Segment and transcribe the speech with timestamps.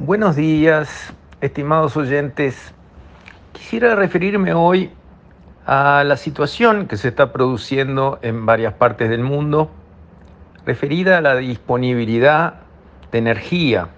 [0.00, 2.72] Buenos días, estimados oyentes.
[3.52, 4.92] Quisiera referirme hoy
[5.66, 9.72] a la situación que se está produciendo en varias partes del mundo
[10.64, 12.60] referida a la disponibilidad
[13.10, 13.88] de energía.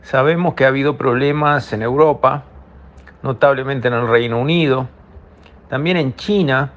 [0.00, 2.44] Sabemos que ha habido problemas en Europa,
[3.22, 4.88] notablemente en el Reino Unido,
[5.68, 6.72] también en China,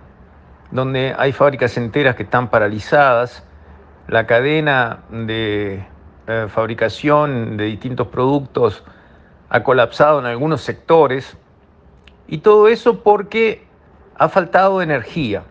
[0.70, 3.48] donde hay fábricas enteras que están paralizadas,
[4.10, 5.95] la cadena de
[6.28, 8.84] eh, fabricación de distintos productos
[9.50, 11.38] ha colapsado en algunos sectores
[12.28, 13.68] y todo eso porque
[14.18, 15.44] ha faltado energía.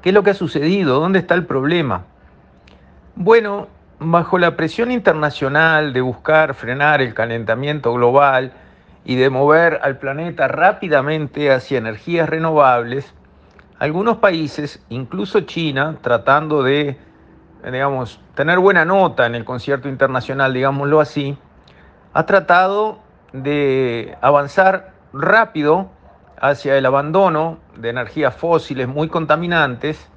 [0.00, 1.00] ¿Qué es lo que ha sucedido?
[1.00, 2.04] ¿Dónde está el problema?
[3.14, 3.68] Bueno,
[3.98, 8.52] bajo la presión internacional de buscar frenar el calentamiento global
[9.04, 13.12] y de mover al planeta rápidamente hacia energías renovables,
[13.78, 16.98] algunos países, incluso China, tratando de
[17.72, 21.36] digamos, tener buena nota en el concierto internacional, digámoslo así,
[22.12, 23.00] ha tratado
[23.32, 25.90] de avanzar rápido
[26.40, 30.08] hacia el abandono de energías fósiles muy contaminantes,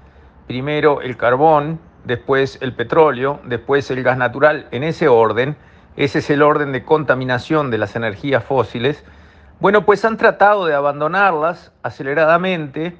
[0.47, 5.57] primero el carbón, después el petróleo, después el gas natural, en ese orden,
[5.95, 9.03] ese es el orden de contaminación de las energías fósiles,
[9.59, 12.95] bueno, pues han tratado de abandonarlas aceleradamente,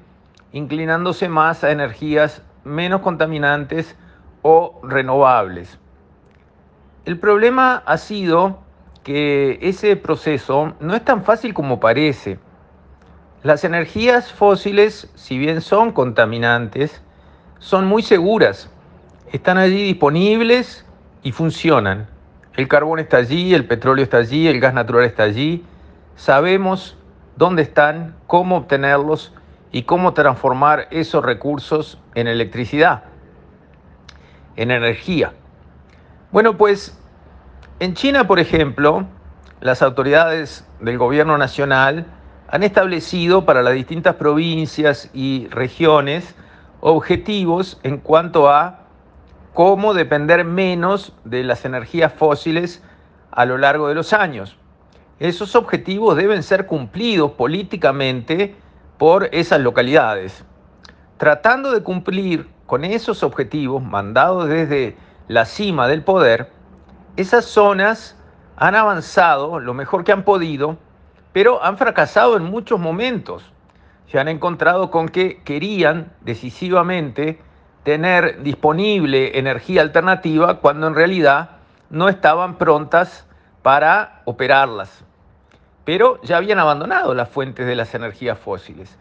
[0.52, 3.96] inclinándose más a energías menos contaminantes,
[4.42, 5.78] o renovables.
[7.04, 8.60] El problema ha sido
[9.02, 12.38] que ese proceso no es tan fácil como parece.
[13.42, 17.02] Las energías fósiles, si bien son contaminantes,
[17.58, 18.70] son muy seguras.
[19.32, 20.84] Están allí disponibles
[21.22, 22.06] y funcionan.
[22.56, 25.64] El carbón está allí, el petróleo está allí, el gas natural está allí.
[26.16, 26.98] Sabemos
[27.36, 29.32] dónde están, cómo obtenerlos
[29.72, 33.09] y cómo transformar esos recursos en electricidad
[34.56, 35.32] en energía.
[36.32, 36.98] Bueno, pues
[37.80, 39.06] en China, por ejemplo,
[39.60, 42.06] las autoridades del gobierno nacional
[42.48, 46.34] han establecido para las distintas provincias y regiones
[46.80, 48.80] objetivos en cuanto a
[49.54, 52.82] cómo depender menos de las energías fósiles
[53.30, 54.56] a lo largo de los años.
[55.18, 58.56] Esos objetivos deben ser cumplidos políticamente
[58.98, 60.44] por esas localidades.
[61.18, 66.52] Tratando de cumplir con esos objetivos mandados desde la cima del poder,
[67.16, 68.16] esas zonas
[68.54, 70.78] han avanzado lo mejor que han podido,
[71.32, 73.42] pero han fracasado en muchos momentos.
[74.06, 77.40] Se han encontrado con que querían decisivamente
[77.82, 81.50] tener disponible energía alternativa cuando en realidad
[81.90, 83.26] no estaban prontas
[83.62, 85.04] para operarlas.
[85.84, 88.96] Pero ya habían abandonado las fuentes de las energías fósiles.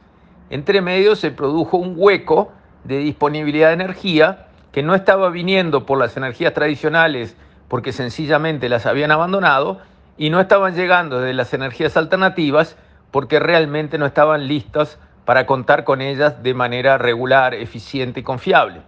[0.49, 2.51] Entre medio se produjo un hueco
[2.83, 7.35] de disponibilidad de energía que no estaba viniendo por las energías tradicionales
[7.67, 9.79] porque sencillamente las habían abandonado
[10.17, 12.75] y no estaban llegando de las energías alternativas
[13.11, 18.81] porque realmente no estaban listas para contar con ellas de manera regular, eficiente y confiable.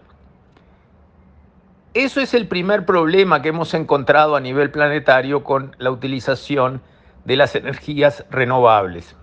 [1.93, 6.81] Eso es el primer problema que hemos encontrado a nivel planetario con la utilización
[7.25, 9.15] de las energías renovables.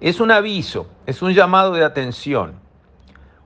[0.00, 2.54] Es un aviso, es un llamado de atención.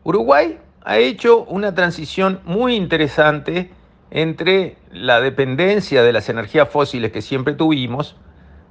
[0.04, 3.70] Uruguay ha hecho una transición muy interesante
[4.10, 8.16] entre la dependencia de las energías fósiles que siempre tuvimos,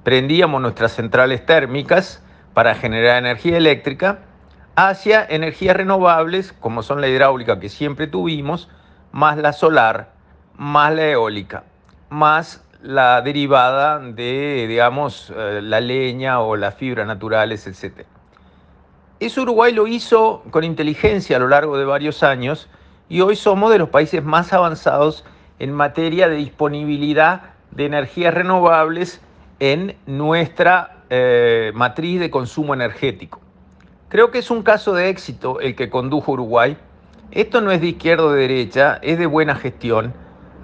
[0.04, 2.22] prendíamos nuestras centrales térmicas
[2.52, 4.18] para generar energía eléctrica,
[4.76, 8.68] hacia energías renovables, como son la hidráulica que siempre tuvimos,
[9.10, 10.12] más la solar,
[10.56, 11.64] más la eólica,
[12.10, 18.06] más la derivada de, digamos, eh, la leña o las fibras naturales, etc.
[19.22, 22.68] Eso Uruguay lo hizo con inteligencia a lo largo de varios años
[23.08, 25.24] y hoy somos de los países más avanzados
[25.60, 29.20] en materia de disponibilidad de energías renovables
[29.60, 33.40] en nuestra eh, matriz de consumo energético.
[34.08, 36.76] Creo que es un caso de éxito el que condujo Uruguay.
[37.30, 40.14] Esto no es de izquierda o de derecha, es de buena gestión.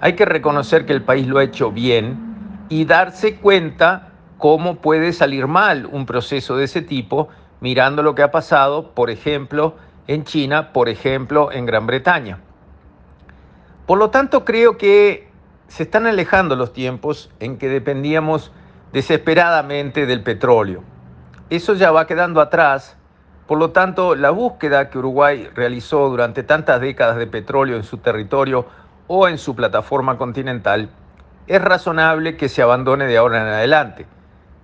[0.01, 5.13] Hay que reconocer que el país lo ha hecho bien y darse cuenta cómo puede
[5.13, 7.29] salir mal un proceso de ese tipo
[7.61, 9.75] mirando lo que ha pasado, por ejemplo,
[10.07, 12.39] en China, por ejemplo, en Gran Bretaña.
[13.85, 15.29] Por lo tanto, creo que
[15.67, 18.51] se están alejando los tiempos en que dependíamos
[18.91, 20.83] desesperadamente del petróleo.
[21.49, 22.97] Eso ya va quedando atrás.
[23.47, 27.97] Por lo tanto, la búsqueda que Uruguay realizó durante tantas décadas de petróleo en su
[27.97, 28.67] territorio
[29.07, 30.89] o en su plataforma continental,
[31.47, 34.05] es razonable que se abandone de ahora en adelante.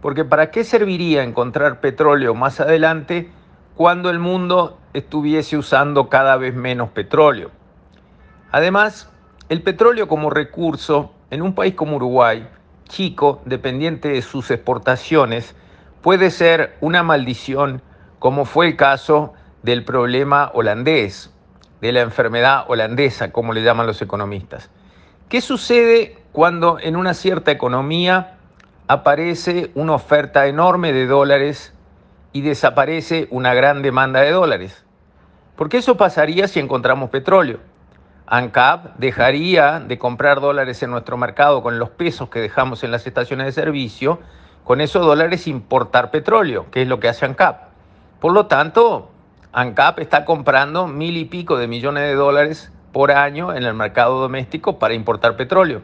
[0.05, 3.31] Porque ¿para qué serviría encontrar petróleo más adelante
[3.73, 7.49] cuando el mundo estuviese usando cada vez menos petróleo?
[8.51, 9.09] Además,
[9.49, 12.47] el petróleo como recurso en un país como Uruguay,
[12.87, 15.55] chico, dependiente de sus exportaciones,
[16.03, 17.81] puede ser una maldición,
[18.19, 21.33] como fue el caso del problema holandés,
[21.81, 24.69] de la enfermedad holandesa, como le llaman los economistas.
[25.29, 28.34] ¿Qué sucede cuando en una cierta economía
[28.87, 31.73] aparece una oferta enorme de dólares
[32.33, 34.85] y desaparece una gran demanda de dólares?
[35.55, 37.59] Porque eso pasaría si encontramos petróleo.
[38.27, 43.05] ANCAP dejaría de comprar dólares en nuestro mercado con los pesos que dejamos en las
[43.05, 44.19] estaciones de servicio,
[44.63, 47.69] con esos dólares importar petróleo, que es lo que hace ANCAP.
[48.19, 49.11] Por lo tanto,
[49.53, 54.19] ANCAP está comprando mil y pico de millones de dólares por año en el mercado
[54.19, 55.81] doméstico para importar petróleo,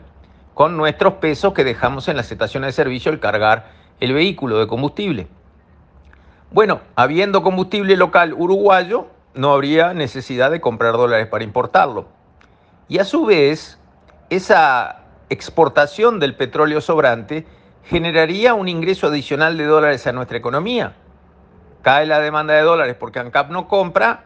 [0.53, 4.68] con nuestros pesos que dejamos en las estaciones de servicio al cargar el vehículo de
[4.68, 5.27] combustible.
[6.51, 12.07] Bueno, habiendo combustible local uruguayo, no habría necesidad de comprar dólares para importarlo.
[12.89, 13.80] Y a su vez,
[14.30, 17.48] esa exportación del petróleo sobrante
[17.86, 20.94] generaría un ingreso adicional de dólares a nuestra economía.
[21.81, 24.25] Cae la demanda de dólares porque ANCAP no compra,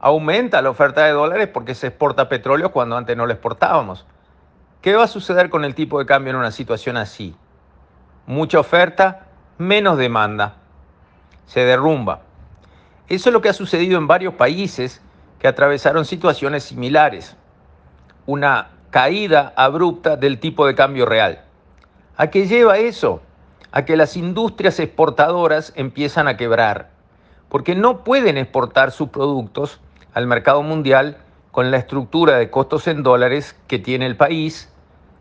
[0.00, 4.06] aumenta la oferta de dólares porque se exporta petróleo cuando antes no lo exportábamos.
[4.82, 7.34] ¿Qué va a suceder con el tipo de cambio en una situación así?
[8.26, 9.26] Mucha oferta,
[9.58, 10.56] menos demanda.
[11.46, 12.22] Se derrumba.
[13.08, 15.02] Eso es lo que ha sucedido en varios países
[15.38, 17.36] que atravesaron situaciones similares
[18.26, 21.42] una caída abrupta del tipo de cambio real.
[22.16, 23.20] ¿A qué lleva eso?
[23.72, 26.90] A que las industrias exportadoras empiezan a quebrar,
[27.48, 29.80] porque no pueden exportar sus productos
[30.14, 31.18] al mercado mundial
[31.50, 34.72] con la estructura de costos en dólares que tiene el país,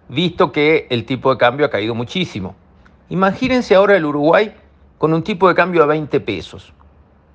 [0.08, 2.56] visto que el tipo de cambio ha caído muchísimo.
[3.10, 4.54] Imagínense ahora el Uruguay
[4.98, 6.74] con un tipo de cambio a 20 pesos.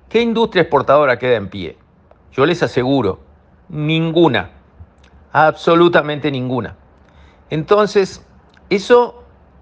[0.09, 1.77] ¿Qué industria exportadora queda en pie?
[2.31, 3.19] Yo les aseguro,
[3.69, 4.51] ninguna
[5.35, 6.77] absolutamente ninguna.
[7.49, 8.25] Entonces,
[8.69, 9.21] eso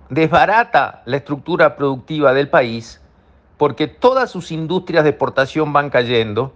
[0.10, 3.02] desbarata la estructura productiva del país
[3.58, 6.54] porque todas sus industrias de exportación van cayendo,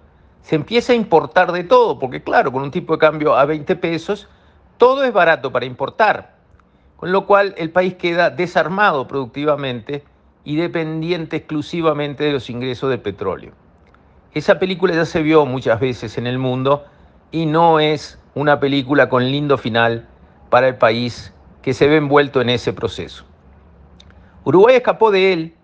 [0.47, 3.75] se empieza a importar de todo, porque claro, con un tipo de cambio a 20
[3.75, 4.29] pesos,
[4.77, 6.37] todo es barato para importar,
[6.95, 10.05] con lo cual el país queda desarmado productivamente
[10.45, 13.51] y dependiente exclusivamente de los ingresos de petróleo.
[14.33, 16.85] Esa película ya se vio muchas veces en el mundo
[17.29, 20.07] y no es una película con lindo final
[20.49, 23.25] para el país que se ve envuelto en ese proceso.
[24.45, 25.55] Uruguay escapó de él,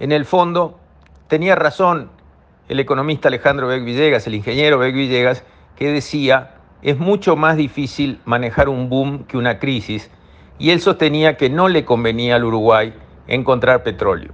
[0.00, 0.80] en el fondo
[1.28, 2.17] tenía razón
[2.68, 5.42] el economista Alejandro Beck Villegas, el ingeniero Beck Villegas,
[5.76, 10.10] que decía, es mucho más difícil manejar un boom que una crisis,
[10.58, 12.92] y él sostenía que no le convenía al Uruguay
[13.26, 14.32] encontrar petróleo.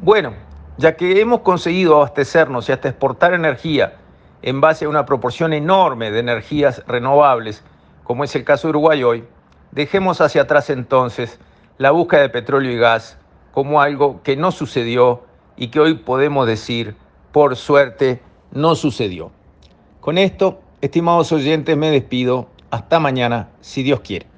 [0.00, 0.34] Bueno,
[0.76, 3.94] ya que hemos conseguido abastecernos y hasta exportar energía
[4.42, 7.62] en base a una proporción enorme de energías renovables,
[8.04, 9.24] como es el caso de Uruguay hoy,
[9.70, 11.38] dejemos hacia atrás entonces
[11.78, 13.18] la búsqueda de petróleo y gas
[13.52, 15.22] como algo que no sucedió
[15.56, 16.96] y que hoy podemos decir,
[17.32, 18.20] por suerte,
[18.52, 19.30] no sucedió.
[20.00, 22.48] Con esto, estimados oyentes, me despido.
[22.70, 24.29] Hasta mañana, si Dios quiere.